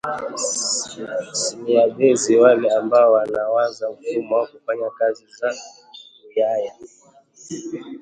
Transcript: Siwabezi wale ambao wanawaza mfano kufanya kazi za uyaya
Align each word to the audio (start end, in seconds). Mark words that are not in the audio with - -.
Siwabezi 1.41 2.35
wale 2.35 2.69
ambao 2.75 3.11
wanawaza 3.11 3.91
mfano 3.91 4.47
kufanya 4.47 4.89
kazi 4.97 5.25
za 5.39 5.53
uyaya 6.29 6.71